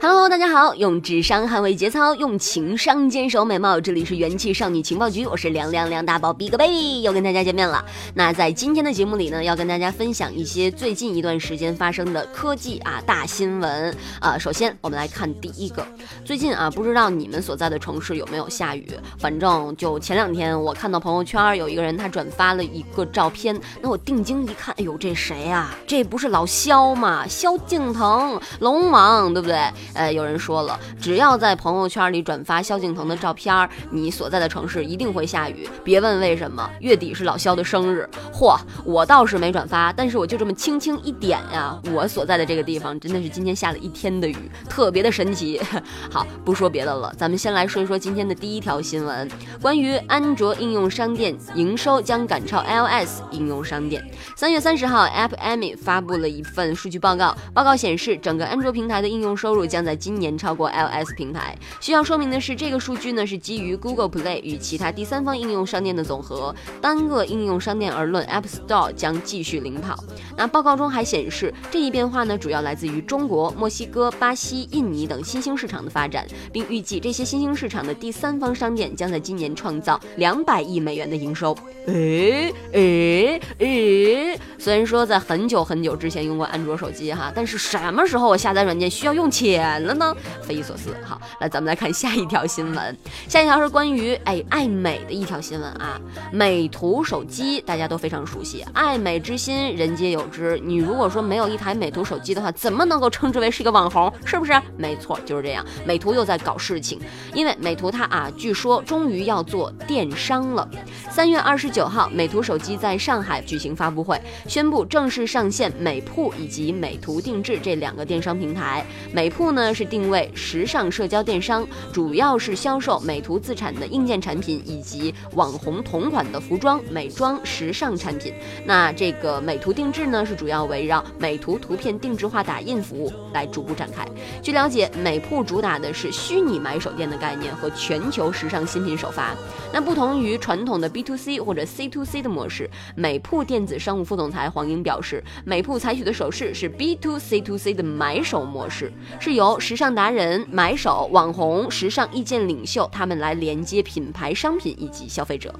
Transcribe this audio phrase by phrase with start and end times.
[0.00, 3.80] 大家好，用智商捍卫节操，用情商坚守美貌。
[3.80, 7.84] 这里是元气少女情报局，我是凉凉凉大宝 Big 贝，又跟大家见面了。
[8.14, 14.38] 那在今天的节目里呢，要跟大家分享一些最近一段时间发生的科技啊大新闻啊。
[14.38, 15.84] 首先，我们来看第一个，
[16.24, 18.88] 最近啊，不知道你们所在的城市有没有下雨？
[19.18, 25.74] 反正就前两天，我看到朋友圈有一个人他转发了一个照片，那我定睛一看，哎呦，这谁呀？
[25.86, 27.26] 这不是老肖吗？
[27.26, 29.58] 萧敬腾，龙王，对不对？
[29.98, 35.68] 呃，有人说了，只要在朋友圈里转发萧敬腾的照片，你所在的城市一定会下雨。
[35.82, 38.08] 别问为什么，月底是老萧的生日。
[38.32, 44.36] 嚯，我倒是没转发，但是我就这么轻轻一点呀，我所在的这个地方真的是今天下了一天的雨，
[44.68, 45.60] 特别的神奇。
[46.12, 49.28] 好，不说别的了，咱们先来说一说今天的第一条新闻，
[49.60, 54.08] 关于安卓应用商店营收将赶超 iOS 应用商店。
[54.36, 59.87] 三月三十号，App Annie 发布了一份数据报告，报告显示，整个安卓平台的应用收入将。
[59.87, 61.56] 在在今年超过 iOS 平台。
[61.80, 66.54] 需要说明的是，这个数据呢是基于 Google Play 与其他第三方应用商店的总和。
[66.82, 69.96] 单个应用商店而论，App Store 将继续领跑。
[70.36, 81.56] 那报告中还显示，这一变化呢主要来自于中国、墨西哥、巴西、印尼等新兴市场的发展，并预计这些新兴市场的第三方商店将在今年创造两百亿美元的营收。
[81.86, 84.38] 诶诶诶！
[84.58, 89.67] 虽然说在很久很久之前用过安卓手机哈，但是什么时候我下载软件需要用钱？
[89.68, 90.96] 完了呢，匪夷所思。
[91.04, 92.96] 好，来咱们来看下一条新闻。
[93.28, 96.00] 下一条是关于哎爱美的一条新闻啊。
[96.32, 100.58] 美图手机大家都非常熟悉，爱美之心人皆有之。
[100.64, 104.10] 你如果说没有一台美图手机的话，怎么能够称之为是一个网红？
[104.24, 104.52] 是不是？
[104.78, 105.62] 没错，就是这样。
[105.84, 106.98] 美图又在搞事情，
[107.34, 110.66] 因为美图它啊，据说终于要做电商了。
[111.10, 118.82] 三月二十九号，美图手机在上海举行发布会，宣布正式上线美铺以及美图定制这两个电商平台。
[119.12, 119.57] 美铺呢？
[119.58, 128.32] 呢是定位时尚社交电商，主要是销售美图自产的硬件产品以及网红同款的服装、美妆、时尚产品。
[128.64, 134.06] 那这个美图定制呢，是主要围绕美图图片定制化打印服务来逐步展开。
[134.40, 139.34] 据了解，美铺主打的是虚拟买手店的概念和全球时尚新品首发。
[139.72, 155.54] 那不同于传统的 B to C 或者 C to C 的模式，美铺电子商务副总裁黄英表示，美铺采取的手势是 B to C to C 的买手模式，是由时尚达人、买手、网红、时尚意见领袖，他们来连接品牌商品以及消费者。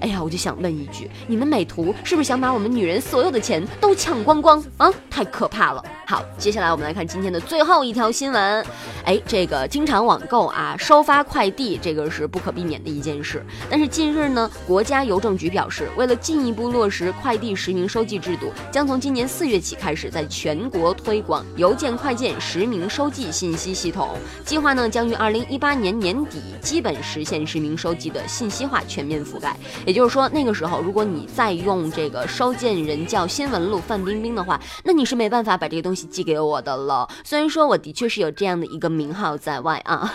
[0.00, 4.90] 哎呀，我就想问一句，你们美图是不是想把我们女人所有的钱都抢光光啊？
[5.08, 5.84] 太可怕了！
[6.06, 8.66] 好，接下来我们来看今天的最后一条新闻。
[9.04, 13.44] 哎，这个经常网购啊，收发快递，这个是不可避免的一件事。
[13.68, 24.16] 但是近日呢，国家邮政局表示，为了进一步落实快递实名收寄制度，将从今年四月起开始在全国推广邮件快件实名收寄信息系统。
[24.44, 29.56] 计划呢，将于二零一八年年底基本实现实名收集的信息化全面覆盖。
[29.86, 37.08] 也就是说，那个时候如果你再用这个收件人叫新闻路范冰冰的话，那你是没办法把这个东西寄给我的了。
[37.24, 40.12] 虽然说我的确是有这样的一个名号在外啊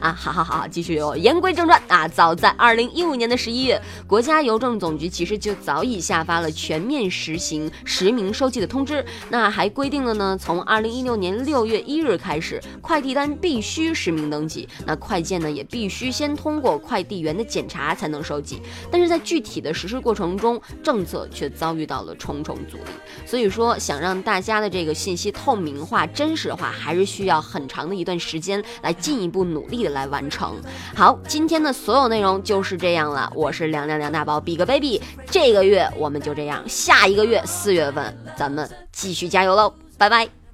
[0.00, 2.06] 啊， 好好好，继续哦言归正传啊。
[2.08, 18.60] 早在二零一五年的十一月，国家邮政总局其实就早已下发了全面实行实名收寄的通知，那还规定了呢，从二零一六年六月一日开始，快递单必须实名登记，那快件呢也必须先通过快递员的检查才能收寄。
[18.90, 22.84] 但是在具体的实施过程中，政策却遭遇到了重重阻力。
[23.26, 30.56] 所以说，想让大家的这个信息透明化、真实化，还是需要很长的一段时间来进一步努力的来完成。
[30.94, 33.30] 好，今天的所有内容就是这样了。
[33.34, 35.00] 我是凉凉凉大宝，Big Baby。
[35.30, 40.47] 这个月我们就这样，下一个月四月份咱们继续加油喽，拜拜。